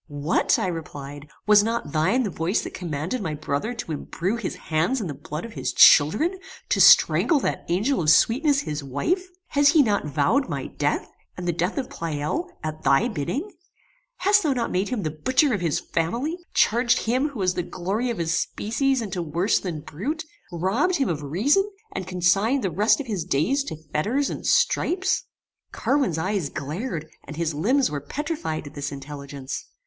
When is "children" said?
5.71-6.39